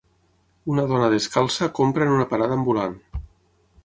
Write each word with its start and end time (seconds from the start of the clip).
Una 0.75 0.85
dona 0.91 1.09
descalça 1.13 1.67
compra 1.79 2.07
en 2.07 2.13
una 2.15 2.25
parada 2.31 2.57
ambulant 2.61 2.97